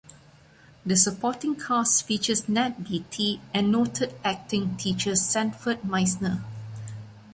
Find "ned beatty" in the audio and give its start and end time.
2.49-3.39